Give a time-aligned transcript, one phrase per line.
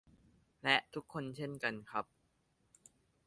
[0.63, 2.05] และทุกคนเช่นกันครับ